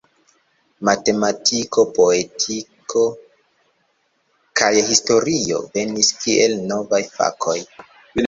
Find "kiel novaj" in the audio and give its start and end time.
6.25-7.03